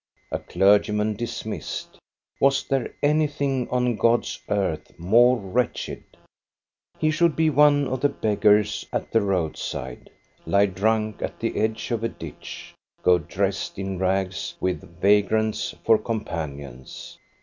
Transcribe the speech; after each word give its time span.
A 0.31 0.39
clergyman, 0.39 1.13
dismissed! 1.15 1.99
Was 2.39 2.63
there 2.63 2.95
anything 3.03 3.69
on 3.69 3.97
God's 3.97 4.39
earth 4.49 4.91
more 4.97 5.37
wretched? 5.37 6.03
He 6.97 7.11
should 7.11 7.35
be 7.35 7.51
one 7.51 7.87
of 7.87 8.01
the 8.01 8.09
beggars 8.09 8.83
at 8.91 9.11
the 9.11 9.21
roadside, 9.21 10.09
lie 10.43 10.65
drunk 10.65 11.21
at 11.21 11.39
the 11.39 11.55
edge 11.55 11.91
of 11.91 12.03
a 12.03 12.09
ditch, 12.09 12.73
go 13.03 13.19
dressed 13.19 13.77
in 13.77 13.99
rags, 13.99 14.55
with 14.59 14.81
vagrants 15.01 15.75
for 15.85 15.99
companions. 15.99 17.19